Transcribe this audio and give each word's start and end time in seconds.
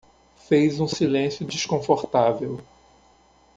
Fez 0.47 0.79
um 0.79 0.87
silêncio 0.87 1.45
desconfortável. 1.45 2.59